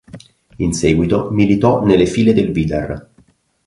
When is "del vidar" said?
2.33-3.09